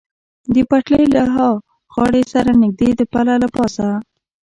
[0.53, 1.49] د پټلۍ له ها
[1.95, 3.87] غاړې سره نږدې د پله له پاسه.